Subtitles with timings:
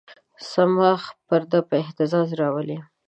[0.51, 2.77] صماخ پرده په اهتزاز راولي.